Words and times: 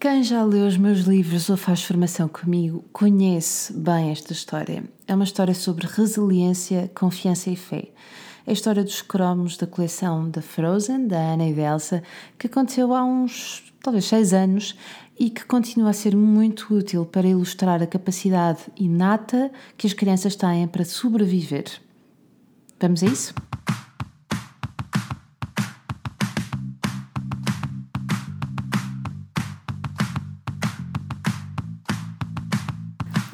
Quem 0.00 0.22
já 0.22 0.42
leu 0.42 0.66
os 0.66 0.78
meus 0.78 1.00
livros 1.00 1.50
ou 1.50 1.58
faz 1.58 1.84
formação 1.84 2.26
comigo 2.26 2.82
conhece 2.90 3.70
bem 3.70 4.10
esta 4.10 4.32
história. 4.32 4.82
É 5.06 5.14
uma 5.14 5.24
história 5.24 5.52
sobre 5.52 5.86
resiliência, 5.86 6.90
confiança 6.94 7.50
e 7.50 7.54
fé. 7.54 7.90
É 8.46 8.50
a 8.50 8.52
história 8.54 8.82
dos 8.82 9.02
cromos 9.02 9.58
da 9.58 9.66
coleção 9.66 10.30
da 10.30 10.40
Frozen, 10.40 11.06
da 11.06 11.18
Ana 11.18 11.46
e 11.46 11.52
da 11.52 11.74
Elsa, 11.74 12.02
que 12.38 12.46
aconteceu 12.46 12.94
há 12.94 13.04
uns, 13.04 13.74
talvez, 13.82 14.06
seis 14.06 14.32
anos 14.32 14.74
e 15.18 15.28
que 15.28 15.44
continua 15.44 15.90
a 15.90 15.92
ser 15.92 16.16
muito 16.16 16.74
útil 16.74 17.04
para 17.04 17.28
ilustrar 17.28 17.82
a 17.82 17.86
capacidade 17.86 18.60
inata 18.78 19.52
que 19.76 19.86
as 19.86 19.92
crianças 19.92 20.34
têm 20.34 20.66
para 20.66 20.86
sobreviver. 20.86 21.66
Vamos 22.80 23.02
a 23.02 23.06
isso? 23.06 23.34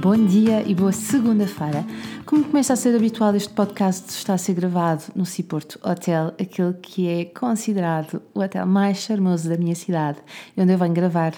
Bom 0.00 0.26
dia 0.26 0.62
e 0.66 0.74
boa 0.74 0.92
segunda-feira. 0.92 1.84
Como 2.26 2.44
começa 2.44 2.74
a 2.74 2.76
ser 2.76 2.94
habitual, 2.94 3.34
este 3.34 3.48
podcast 3.48 4.10
está 4.10 4.34
a 4.34 4.38
ser 4.38 4.52
gravado 4.52 5.04
no 5.14 5.24
Ciporto 5.24 5.78
Hotel, 5.82 6.34
aquele 6.38 6.74
que 6.74 7.08
é 7.08 7.24
considerado 7.24 8.22
o 8.34 8.40
hotel 8.40 8.66
mais 8.66 8.98
charmoso 8.98 9.48
da 9.48 9.56
minha 9.56 9.74
cidade, 9.74 10.18
onde 10.56 10.70
eu 10.72 10.78
venho 10.78 10.92
gravar 10.92 11.32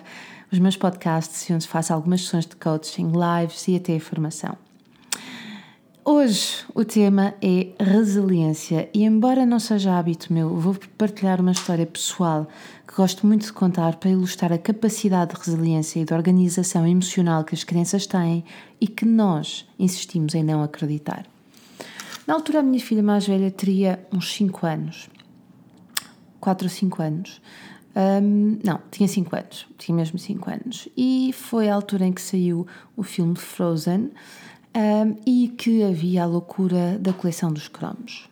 os 0.51 0.59
meus 0.59 0.77
podcasts 0.77 1.49
e 1.49 1.53
onde 1.53 1.69
faço 1.69 1.93
algumas 1.93 2.23
sessões 2.23 2.47
de 2.47 2.57
coaching, 2.57 3.13
lives 3.13 3.69
e 3.69 3.77
até 3.77 3.99
formação. 4.01 4.68
Hoje 6.05 6.65
o 6.75 6.85
tema 6.85 7.35
é 7.43 7.69
resiliência 7.79 8.89
e, 8.95 9.05
embora 9.05 9.45
não 9.45 9.59
seja 9.59 9.99
hábito 9.99 10.33
meu, 10.33 10.57
vou 10.57 10.75
partilhar 10.97 11.41
uma 11.41 11.53
história 11.53 11.85
pessoal 11.85 12.49
que 12.87 12.95
gosto 12.95 13.27
muito 13.27 13.45
de 13.45 13.53
contar 13.53 13.97
para 13.97 14.11
ilustrar 14.11 14.53
a 14.53 14.59
capacidade 14.59 15.35
de 15.35 15.41
resiliência 15.41 16.01
e 16.01 16.05
de 16.05 16.15
organização 16.15 16.87
emocional 16.87 17.45
que 17.45 17.55
as 17.55 17.63
crianças 17.63 18.07
têm 18.07 18.45
e 18.81 18.87
que 18.87 19.05
nós 19.05 19.67
insistimos 19.79 20.35
em 20.35 20.43
não 20.43 20.63
acreditar. 20.63 21.27
Na 22.27 22.35
altura, 22.35 22.61
a 22.61 22.63
minha 22.63 22.81
filha 22.81 23.03
mais 23.03 23.27
velha 23.27 23.51
teria 23.51 24.07
uns 24.13 24.33
5 24.35 24.67
anos, 24.67 25.11
4 26.41 26.67
ou 26.67 26.71
5 26.71 27.03
anos. 27.03 27.41
Um, 27.97 28.59
não, 28.65 28.81
tinha 28.91 29.09
5 29.09 29.35
anos, 29.35 29.67
tinha 29.77 29.97
mesmo 29.97 30.19
5 30.19 30.51
anos. 30.51 30.89
E 30.97 31.33
foi 31.35 31.69
a 31.69 31.75
altura 31.75 32.07
em 32.07 32.13
que 32.13 32.23
saiu 32.23 32.67
o 32.97 33.03
filme 33.03 33.37
Frozen 33.37 34.11
um, 34.79 35.17
e 35.27 35.49
que 35.49 35.83
havia 35.83 36.23
a 36.23 36.27
loucura 36.27 36.99
da 37.01 37.13
coleção 37.13 37.53
dos 37.53 37.67
cromos. 37.67 38.29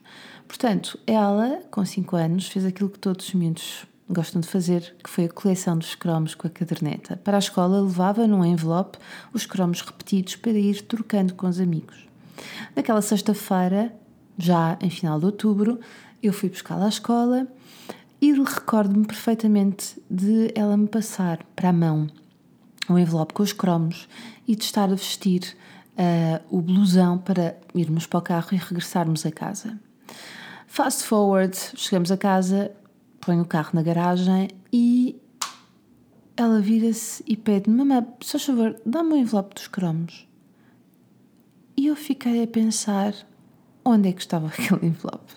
Portanto, 0.47 0.97
ela, 1.05 1.61
com 1.73 1.85
5 1.85 2.15
anos, 2.15 2.47
fez 2.47 2.65
aquilo 2.65 2.89
que 2.89 3.01
todos 3.01 3.27
os 3.27 3.35
miúdos 3.35 3.85
gostam 4.09 4.41
de 4.41 4.47
fazer, 4.47 4.95
que 5.03 5.11
foi 5.11 5.25
a 5.25 5.29
coleção 5.29 5.77
dos 5.77 5.97
cromos 5.97 6.37
com 6.37 6.47
a 6.47 6.51
caderneta. 6.51 7.17
Para 7.17 7.37
a 7.37 7.41
escola, 7.41 7.81
levava 7.81 8.29
num 8.29 8.45
envelope 8.45 8.97
os 9.33 9.45
cromos 9.45 9.81
repetidos 9.81 10.37
para 10.37 10.53
ir 10.53 10.83
trocando 10.83 11.35
com 11.35 11.49
os 11.49 11.59
amigos. 11.59 12.07
Naquela 12.77 13.03
sexta-feira, 13.03 13.93
já 14.39 14.79
em 14.81 14.91
final 14.91 15.19
de 15.19 15.27
outubro, 15.27 15.81
eu 16.23 16.33
fui 16.33 16.49
buscá-la 16.49 16.87
à 16.87 16.89
escola 16.89 17.49
e 18.21 18.33
recordo-me 18.33 19.05
perfeitamente 19.05 20.01
de 20.09 20.53
ela 20.55 20.77
me 20.77 20.87
passar 20.87 21.43
para 21.57 21.71
a 21.71 21.73
mão 21.73 22.07
um 22.89 22.97
envelope 22.97 23.35
com 23.35 23.43
os 23.43 23.53
cromos 23.53 24.09
e 24.47 24.55
de 24.55 24.63
estar 24.63 24.85
a 24.85 24.95
vestir 24.95 25.57
uh, 25.97 26.57
o 26.57 26.61
blusão 26.61 27.19
para 27.19 27.57
irmos 27.75 28.07
para 28.07 28.19
o 28.19 28.23
carro 28.23 28.49
e 28.53 28.57
regressarmos 28.57 29.25
a 29.25 29.33
casa. 29.33 29.79
Fast 30.67 31.05
forward, 31.05 31.57
chegamos 31.75 32.11
a 32.13 32.17
casa, 32.17 32.71
ponho 33.21 33.43
o 33.43 33.47
carro 33.47 33.71
na 33.75 33.83
garagem 33.83 34.51
e 34.73 35.21
ela 36.37 36.61
vira-se 36.61 37.25
e 37.27 37.37
pede-me: 37.37 37.77
Mamãe, 37.77 38.07
só 38.21 38.39
favor, 38.39 38.79
dá-me 38.85 39.15
o 39.15 39.17
envelope 39.17 39.55
dos 39.55 39.69
cromos. 39.69 40.29
E 41.77 41.87
eu 41.87 41.97
fiquei 41.97 42.43
a 42.43 42.47
pensar 42.47 43.15
onde 43.85 44.09
é 44.09 44.13
que 44.13 44.21
estava 44.21 44.49
aquele 44.53 44.87
envelope. 44.87 45.33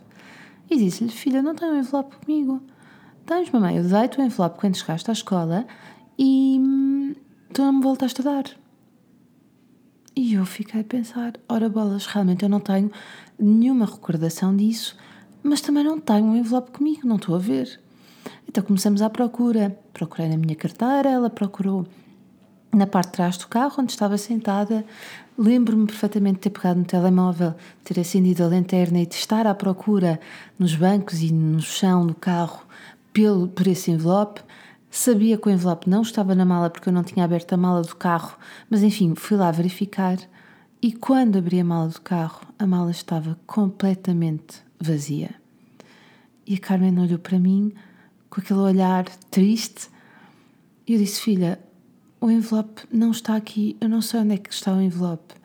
E 0.70 0.78
disse-lhe: 0.78 1.09
Filha, 1.09 1.41
não 1.41 1.56
tenho 1.56 1.74
um 1.74 1.80
envelope 1.80 2.16
comigo. 2.18 2.62
Tens, 3.26 3.50
mamãe, 3.52 3.78
eu 3.78 3.84
dei-te 3.84 4.20
o 4.20 4.24
envelope 4.24 4.59
quando 4.59 4.76
chegaste 4.76 5.09
à 5.09 5.14
escola 5.14 5.66
e 6.18 6.58
hum, 6.59 7.16
tu 7.53 7.62
não 7.62 7.74
me 7.74 7.84
voltaste 7.84 8.22
a 8.22 8.24
dar. 8.24 8.44
E 10.22 10.34
eu 10.34 10.46
fiquei 10.46 10.81
a 10.81 10.84
pensar: 10.84 11.31
ora 11.47 11.69
bolas, 11.69 12.06
realmente 12.06 12.44
eu 12.44 12.50
não 12.50 12.59
tenho 12.59 12.91
nenhuma 13.40 13.85
recordação 13.85 14.53
disso, 14.53 14.97
mas 15.41 15.62
também 15.62 15.81
não 15.81 15.97
tenho 15.97 16.25
um 16.25 16.35
envelope 16.35 16.72
comigo, 16.72 17.07
não 17.07 17.16
estou 17.16 17.35
a 17.35 17.40
ver. 17.40 17.80
Então 18.46 18.62
começamos 18.62 19.02
à 19.02 19.09
procura. 19.09 19.79
Procurei 19.94 20.28
na 20.28 20.35
minha 20.35 20.58
carteira, 20.58 21.08
ela 21.09 21.29
procurou 21.29 21.88
na 22.74 22.85
parte 22.85 23.12
de 23.12 23.13
trás 23.13 23.38
do 23.38 23.47
carro, 23.47 23.75
onde 23.79 23.94
estava 23.94 24.18
sentada. 24.18 24.85
Lembro-me 25.38 25.88
perfeitamente 25.88 26.35
de 26.35 26.41
ter 26.41 26.50
pegado 26.50 26.79
no 26.79 26.85
telemóvel, 26.85 27.56
ter 27.85 27.97
acendido 27.97 28.44
a 28.44 28.47
lanterna 28.47 29.00
e 29.00 29.06
de 29.06 29.16
estar 29.16 29.47
à 29.47 29.56
procura 29.56 30.19
nos 30.59 30.75
bancos 30.75 31.22
e 31.22 31.31
no 31.31 31.62
chão 31.62 32.06
do 32.06 32.13
carro 32.13 32.59
pelo, 33.13 33.47
por 33.47 33.66
esse 33.68 33.90
envelope. 33.90 34.41
Sabia 34.92 35.38
que 35.38 35.48
o 35.48 35.52
envelope 35.52 35.90
não 35.90 36.02
estava 36.02 36.34
na 36.34 36.46
mala 36.46 36.70
porque 36.70 36.90
eu 36.90 36.94
não 36.94 37.04
tinha 37.04 37.24
aberto 37.24 37.54
a 37.54 37.58
mala 37.58 37.84
do 37.84 37.96
carro, 37.96 38.38
mas 38.70 38.82
enfim, 38.82 39.14
fui 39.16 39.38
lá 39.38 39.52
verificar. 39.52 40.18
E 40.82 40.92
quando 40.92 41.38
abri 41.38 41.60
a 41.60 41.64
mala 41.64 41.90
do 41.90 42.02
carro, 42.02 42.42
a 42.58 42.66
mala 42.66 42.90
estava 42.90 43.38
completamente 43.46 44.64
vazia. 44.80 45.36
E 46.48 46.56
a 46.56 46.60
Carmen 46.60 46.98
olhou 47.00 47.20
para 47.20 47.38
mim 47.38 47.72
com 48.30 48.42
aquele 48.42 48.60
olhar 48.60 49.06
triste 49.30 49.90
e 50.88 50.94
eu 50.94 51.00
disse: 51.00 51.22
Filha, 51.22 51.60
o 52.20 52.32
envelope 52.32 52.82
não 52.92 53.12
está 53.12 53.36
aqui, 53.36 53.78
eu 53.80 53.88
não 53.88 54.02
sei 54.02 54.22
onde 54.22 54.34
é 54.34 54.38
que 54.38 54.52
está 54.52 54.74
o 54.74 54.82
envelope. 54.82 55.36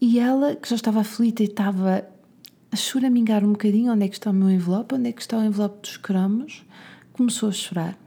E 0.00 0.20
ela, 0.20 0.54
que 0.54 0.68
já 0.68 0.76
estava 0.76 1.00
aflita 1.00 1.42
e 1.42 1.46
estava 1.46 2.06
a 2.70 2.76
choramingar 2.76 3.44
um 3.44 3.52
bocadinho 3.52 3.92
onde 3.92 4.04
é 4.04 4.08
que 4.08 4.14
está 4.14 4.30
o 4.30 4.34
meu 4.34 4.50
envelope, 4.50 4.94
onde 4.94 5.08
é 5.08 5.12
que 5.12 5.20
está 5.20 5.38
o 5.38 5.42
envelope 5.42 5.80
dos 5.80 5.96
cromos, 5.96 6.64
começou 7.12 7.48
a 7.48 7.52
chorar. 7.52 8.05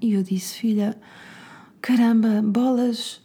E 0.00 0.12
eu 0.12 0.22
disse, 0.22 0.58
filha, 0.58 0.96
caramba, 1.80 2.42
bolas, 2.42 3.20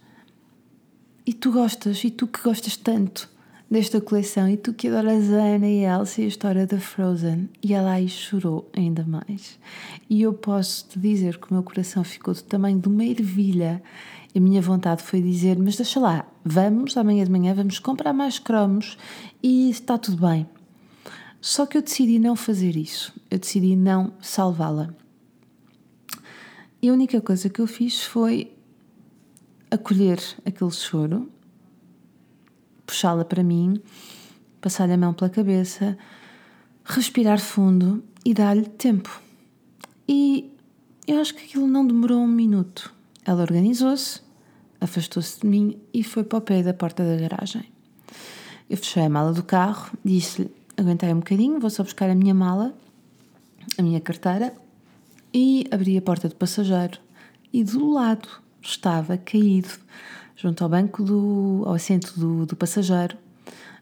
e 1.26 1.32
tu 1.32 1.52
gostas, 1.52 2.02
e 2.04 2.10
tu 2.10 2.26
que 2.26 2.42
gostas 2.42 2.76
tanto 2.76 3.30
desta 3.70 4.00
coleção, 4.00 4.48
e 4.48 4.56
tu 4.56 4.74
que 4.74 4.88
adoras 4.88 5.32
a 5.32 5.42
Ana 5.42 5.68
e 5.68 5.86
a 5.86 5.94
Elsa 5.98 6.20
e 6.20 6.24
a 6.24 6.28
história 6.28 6.66
da 6.66 6.78
Frozen. 6.78 7.48
E 7.62 7.72
ela 7.72 7.92
aí 7.92 8.08
chorou 8.08 8.70
ainda 8.76 9.04
mais. 9.04 9.58
E 10.10 10.20
eu 10.20 10.32
posso 10.34 10.88
te 10.88 10.98
dizer 10.98 11.38
que 11.38 11.50
o 11.50 11.54
meu 11.54 11.62
coração 11.62 12.04
ficou 12.04 12.34
do 12.34 12.42
tamanho 12.42 12.78
de 12.78 12.88
uma 12.88 13.04
ervilha. 13.04 13.82
A 14.34 14.40
minha 14.40 14.60
vontade 14.60 15.02
foi 15.02 15.22
dizer: 15.22 15.58
Mas 15.58 15.76
deixa 15.76 16.00
lá, 16.00 16.26
vamos, 16.44 16.96
amanhã 16.96 17.24
de 17.24 17.30
manhã, 17.30 17.54
vamos 17.54 17.78
comprar 17.78 18.12
mais 18.12 18.38
cromos 18.38 18.98
e 19.42 19.70
está 19.70 19.96
tudo 19.96 20.26
bem. 20.26 20.46
Só 21.40 21.66
que 21.66 21.76
eu 21.76 21.82
decidi 21.82 22.18
não 22.18 22.36
fazer 22.36 22.76
isso, 22.76 23.12
eu 23.30 23.38
decidi 23.38 23.74
não 23.74 24.12
salvá-la. 24.20 24.94
E 26.82 26.88
a 26.88 26.92
única 26.92 27.20
coisa 27.20 27.48
que 27.48 27.60
eu 27.60 27.66
fiz 27.68 28.02
foi 28.02 28.52
acolher 29.70 30.18
aquele 30.44 30.72
choro, 30.72 31.30
puxá-la 32.84 33.24
para 33.24 33.44
mim, 33.44 33.80
passar-lhe 34.60 34.92
a 34.92 34.98
mão 34.98 35.14
pela 35.14 35.30
cabeça, 35.30 35.96
respirar 36.84 37.38
fundo 37.38 38.02
e 38.24 38.34
dar-lhe 38.34 38.66
tempo. 38.66 39.22
E 40.08 40.52
eu 41.06 41.20
acho 41.20 41.36
que 41.36 41.44
aquilo 41.44 41.68
não 41.68 41.86
demorou 41.86 42.18
um 42.18 42.26
minuto. 42.26 42.92
Ela 43.24 43.42
organizou-se, 43.42 44.20
afastou-se 44.80 45.40
de 45.40 45.46
mim 45.46 45.78
e 45.94 46.02
foi 46.02 46.24
para 46.24 46.38
o 46.38 46.42
pé 46.42 46.64
da 46.64 46.74
porta 46.74 47.04
da 47.04 47.16
garagem. 47.16 47.64
Eu 48.68 48.76
fechei 48.76 49.04
a 49.04 49.08
mala 49.08 49.32
do 49.32 49.44
carro, 49.44 49.96
disse-lhe: 50.04 50.50
aguentei 50.76 51.12
um 51.12 51.18
bocadinho, 51.18 51.60
vou 51.60 51.70
só 51.70 51.84
buscar 51.84 52.10
a 52.10 52.14
minha 52.16 52.34
mala, 52.34 52.74
a 53.78 53.82
minha 53.82 54.00
carteira, 54.00 54.52
e 55.32 55.66
abri 55.70 55.96
a 55.96 56.02
porta 56.02 56.28
do 56.28 56.36
passageiro. 56.36 56.98
E 57.52 57.64
do 57.64 57.90
lado 57.90 58.28
estava 58.60 59.16
caído, 59.16 59.68
junto 60.36 60.62
ao 60.62 60.70
banco 60.70 61.02
do. 61.02 61.62
ao 61.66 61.74
assento 61.74 62.18
do, 62.18 62.46
do 62.46 62.56
passageiro, 62.56 63.16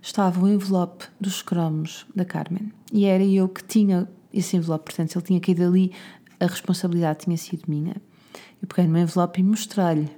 estava 0.02 0.40
o 0.40 0.48
envelope 0.48 1.06
dos 1.20 1.42
cromos 1.42 2.06
da 2.14 2.24
Carmen. 2.24 2.72
E 2.92 3.04
era 3.04 3.24
eu 3.24 3.48
que 3.48 3.62
tinha 3.64 4.08
esse 4.32 4.56
envelope, 4.56 4.86
portanto, 4.86 5.16
ele 5.16 5.24
tinha 5.24 5.40
caído 5.40 5.64
ali, 5.64 5.92
a 6.38 6.46
responsabilidade 6.46 7.20
tinha 7.20 7.36
sido 7.36 7.64
minha. 7.68 7.96
Eu 8.60 8.68
peguei 8.68 8.86
no 8.86 8.98
envelope 8.98 9.40
e 9.40 9.44
mostrei-lhe. 9.44 10.10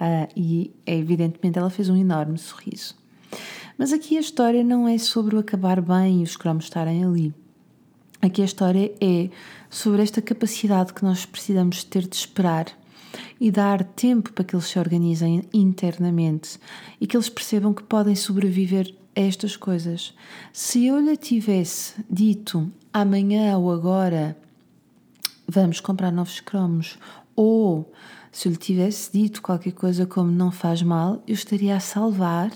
Uh, 0.00 0.26
e 0.34 0.74
evidentemente 0.86 1.58
ela 1.58 1.68
fez 1.68 1.90
um 1.90 1.96
enorme 1.96 2.38
sorriso. 2.38 2.96
Mas 3.76 3.92
aqui 3.92 4.16
a 4.16 4.20
história 4.20 4.64
não 4.64 4.88
é 4.88 4.96
sobre 4.96 5.36
o 5.36 5.38
acabar 5.38 5.80
bem 5.80 6.20
e 6.20 6.22
os 6.22 6.36
cromos 6.36 6.64
estarem 6.64 7.04
ali. 7.04 7.34
Aqui 8.22 8.42
a 8.42 8.44
história 8.44 8.92
é 9.00 9.30
sobre 9.70 10.02
esta 10.02 10.20
capacidade 10.20 10.92
que 10.92 11.02
nós 11.02 11.24
precisamos 11.24 11.82
ter 11.82 12.06
de 12.06 12.14
esperar 12.14 12.66
e 13.40 13.50
dar 13.50 13.82
tempo 13.82 14.30
para 14.34 14.44
que 14.44 14.54
eles 14.54 14.66
se 14.66 14.78
organizem 14.78 15.42
internamente 15.54 16.58
e 17.00 17.06
que 17.06 17.16
eles 17.16 17.30
percebam 17.30 17.72
que 17.72 17.82
podem 17.82 18.14
sobreviver 18.14 18.94
a 19.16 19.20
estas 19.20 19.56
coisas. 19.56 20.12
Se 20.52 20.84
eu 20.84 21.00
lhe 21.00 21.16
tivesse 21.16 21.94
dito 22.10 22.70
amanhã 22.92 23.56
ou 23.56 23.72
agora 23.72 24.36
vamos 25.48 25.80
comprar 25.80 26.12
novos 26.12 26.40
cromos, 26.40 26.98
ou 27.34 27.90
se 28.30 28.48
eu 28.48 28.52
lhe 28.52 28.58
tivesse 28.58 29.10
dito 29.12 29.40
qualquer 29.40 29.72
coisa 29.72 30.04
como 30.04 30.30
não 30.30 30.52
faz 30.52 30.82
mal, 30.82 31.22
eu 31.26 31.32
estaria 31.32 31.74
a 31.74 31.80
salvar 31.80 32.52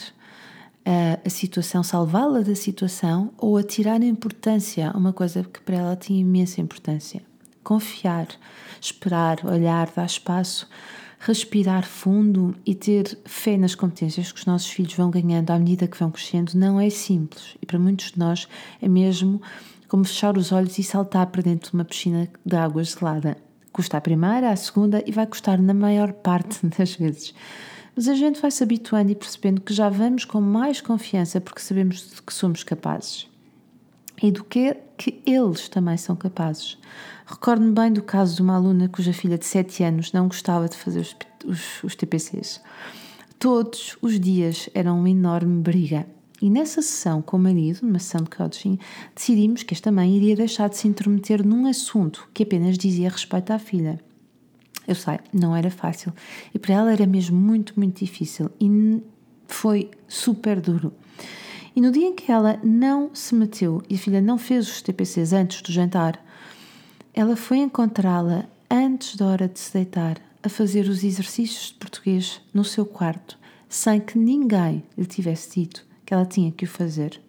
a, 0.85 1.19
a 1.25 1.31
situação, 1.31 1.83
salvá-la 1.83 2.41
da 2.41 2.55
situação 2.55 3.33
ou 3.39 3.57
a 3.57 3.63
tirar 3.63 4.03
importância 4.03 4.91
a 4.91 4.97
uma 4.97 5.13
coisa 5.13 5.43
que 5.43 5.61
para 5.61 5.77
ela 5.77 5.97
tinha 5.97 6.21
imensa 6.21 6.61
importância. 6.61 7.23
Confiar, 7.63 8.29
esperar, 8.81 9.45
olhar, 9.45 9.91
dar 9.95 10.05
espaço, 10.05 10.69
respirar 11.19 11.87
fundo 11.87 12.55
e 12.67 12.75
ter 12.75 13.19
fé 13.25 13.57
nas 13.57 13.75
competências 13.75 14.31
que 14.31 14.39
os 14.39 14.47
nossos 14.47 14.69
filhos 14.69 14.95
vão 14.95 15.11
ganhando 15.11 15.51
à 15.51 15.59
medida 15.59 15.89
que 15.89 15.99
vão 15.99 16.11
crescendo 16.11 16.53
não 16.55 16.79
é 16.79 16.91
simples 16.91 17.57
e 17.63 17.65
para 17.65 17.79
muitos 17.79 18.13
de 18.13 18.19
nós 18.19 18.47
é 18.83 18.87
mesmo 18.87 19.41
como 19.89 20.05
fechar 20.05 20.37
os 20.37 20.53
olhos 20.53 20.79
e 20.79 20.83
saltar 20.83 21.29
para 21.29 21.41
dentro 21.41 21.71
de 21.71 21.75
uma 21.75 21.85
piscina 21.85 22.29
de 22.45 22.57
água 22.57 22.85
gelada. 22.85 23.39
Custa 23.73 23.97
a 23.97 24.01
primeira, 24.01 24.51
a 24.51 24.57
segunda 24.57 25.03
e 25.07 25.11
vai 25.11 25.27
custar 25.27 25.61
na 25.61 25.73
maior 25.73 26.13
parte 26.13 26.59
das 26.77 26.95
vezes. 26.95 27.35
Mas 27.97 28.09
a 28.09 28.15
gente 28.15 28.41
vai 28.41 28.51
se 28.51 28.63
habituando 28.63 29.11
e 29.13 29.15
percebendo 29.15 29.61
que 29.61 29.73
já 29.73 29.89
vamos 29.89 30.25
com 30.25 30.41
mais 30.41 30.81
confiança 30.81 31.41
porque 31.41 31.61
sabemos 31.61 32.11
de 32.11 32.23
que 32.23 32.35
somos 32.35 32.65
capazes 32.65 33.29
e 34.23 34.31
do 34.31 34.45
que 34.45 34.77
que 34.97 35.21
eles 35.27 35.69
também 35.69 35.97
são 35.97 36.15
capazes. 36.15 36.79
Recordo-me 37.27 37.73
bem 37.73 37.93
do 37.93 38.03
caso 38.03 38.37
de 38.37 38.43
uma 38.43 38.55
aluna 38.55 38.89
cuja 38.89 39.13
filha 39.13 39.37
de 39.37 39.45
7 39.45 39.83
anos 39.83 40.13
não 40.13 40.29
gostava 40.29 40.69
de 40.69 40.77
fazer 40.77 41.01
os, 41.01 41.17
os, 41.45 41.85
os 41.85 41.95
TPCs. 41.97 42.61
Todos 43.39 43.97
os 44.01 44.19
dias 44.21 44.69
era 44.73 44.93
uma 44.93 45.11
enorme 45.11 45.61
briga. 45.61 46.07
E 46.41 46.51
nessa 46.51 46.83
sessão 46.83 47.23
com 47.23 47.37
o 47.37 47.41
marido, 47.41 47.81
numa 47.83 47.99
sessão 47.99 48.23
de 48.23 48.31
coaching, 48.31 48.79
decidimos 49.15 49.63
que 49.63 49.75
esta 49.75 49.91
mãe 49.91 50.15
iria 50.17 50.37
deixar 50.37 50.69
de 50.69 50.77
se 50.77 50.87
intrometer 50.87 51.45
num 51.45 51.67
assunto 51.67 52.29
que 52.35 52.43
apenas 52.43 52.77
dizia 52.77 53.09
respeito 53.09 53.53
à 53.53 53.59
filha. 53.59 53.99
Eu 54.87 54.95
sei, 54.95 55.19
não 55.33 55.57
era 55.57 55.71
fácil. 55.71 56.13
E 56.53 56.59
para 56.59 56.75
ela 56.75 56.93
era 56.93 57.07
mesmo 57.07 57.39
muito, 57.39 57.75
muito 57.77 58.05
difícil. 58.05 58.51
E 58.61 59.03
foi 59.47 59.91
super 60.09 60.61
duro. 60.61 60.93
E 61.75 61.81
no 61.81 61.91
dia 61.91 62.07
em 62.07 62.15
que 62.15 62.31
ela 62.31 62.59
não 62.63 63.11
se 63.15 63.35
meteu 63.35 63.83
e 63.89 63.97
a 63.97 63.99
filha 63.99 64.21
não 64.21 64.39
fez 64.39 64.69
os 64.69 64.83
TPCs 64.83 65.33
antes 65.33 65.61
do 65.61 65.73
jantar, 65.73 66.25
ela 67.13 67.37
foi 67.37 67.59
encontrá-la 67.59 68.45
antes 68.71 69.17
da 69.17 69.27
hora 69.27 69.49
de 69.49 69.59
se 69.59 69.73
deitar 69.73 70.21
a 70.43 70.49
fazer 70.49 70.89
os 70.89 71.03
exercícios 71.03 71.69
de 71.69 71.75
português 71.75 72.41
no 72.53 72.65
seu 72.65 72.85
quarto, 72.85 73.39
sem 73.69 74.01
que 74.01 74.19
ninguém 74.19 74.85
lhe 74.97 75.07
tivesse 75.07 75.61
dito 75.61 75.85
que 76.05 76.13
ela 76.13 76.27
tinha 76.27 76.53
que 76.53 76.65
o 76.65 76.69
fazer. 76.69 77.21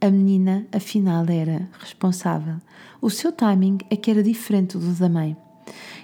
A 0.00 0.10
menina, 0.10 0.66
afinal, 0.72 1.24
era 1.28 1.68
responsável. 1.78 2.56
O 3.00 3.08
seu 3.08 3.30
timing 3.30 3.78
é 3.88 3.96
que 3.96 4.10
era 4.10 4.22
diferente 4.22 4.76
do 4.76 4.92
da 4.94 5.08
mãe. 5.08 5.36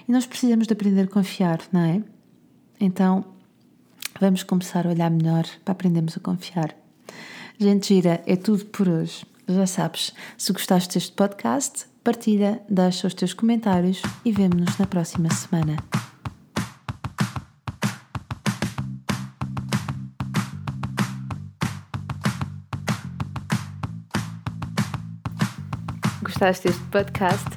E 0.07 0.11
nós 0.11 0.25
precisamos 0.25 0.67
de 0.67 0.73
aprender 0.73 1.03
a 1.03 1.07
confiar, 1.07 1.59
não 1.71 1.81
é? 1.81 2.01
Então, 2.79 3.25
vamos 4.19 4.43
começar 4.43 4.85
a 4.85 4.89
olhar 4.89 5.09
melhor 5.09 5.45
para 5.63 5.71
aprendermos 5.71 6.17
a 6.17 6.19
confiar. 6.19 6.75
Gente 7.59 7.95
gira, 7.95 8.21
é 8.25 8.35
tudo 8.35 8.65
por 8.65 8.87
hoje. 8.87 9.25
Já 9.47 9.65
sabes, 9.65 10.13
se 10.37 10.51
gostaste 10.51 10.93
deste 10.93 11.13
podcast, 11.13 11.85
partilha, 12.03 12.61
deixa 12.69 13.07
os 13.07 13.13
teus 13.13 13.33
comentários 13.33 14.01
e 14.23 14.31
vemo-nos 14.31 14.77
na 14.77 14.85
próxima 14.85 15.29
semana. 15.31 15.77
Gostaste 26.21 26.67
deste 26.67 26.83
podcast? 26.91 27.56